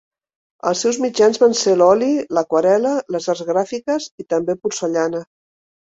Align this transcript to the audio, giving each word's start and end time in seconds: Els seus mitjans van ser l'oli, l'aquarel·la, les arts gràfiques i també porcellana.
Els 0.69 0.79
seus 0.85 0.97
mitjans 1.03 1.41
van 1.43 1.53
ser 1.59 1.75
l'oli, 1.83 2.09
l'aquarel·la, 2.39 2.97
les 3.17 3.31
arts 3.35 3.47
gràfiques 3.53 4.13
i 4.25 4.31
també 4.35 4.61
porcellana. 4.65 5.27